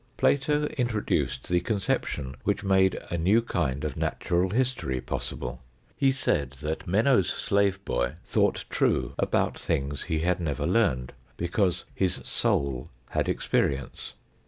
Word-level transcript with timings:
Plato 0.17 0.65
introduced 0.79 1.47
the 1.47 1.59
conception 1.59 2.35
which 2.43 2.63
made 2.63 2.97
a 3.11 3.19
new 3.19 3.39
kind 3.43 3.83
of 3.85 3.95
natural 3.95 4.49
history 4.49 4.99
possible. 4.99 5.61
He 5.95 6.11
said 6.11 6.53
that 6.61 6.87
Meno's 6.87 7.29
slave 7.29 7.85
boy 7.85 8.13
thought 8.25 8.65
true 8.71 9.13
about 9.19 9.59
things 9.59 10.05
he 10.05 10.21
had 10.21 10.39
never 10.39 10.65
learned, 10.65 11.13
because 11.37 11.85
his" 11.93 12.15
soul" 12.27 12.89
had 13.11 13.29
experience. 13.29 14.15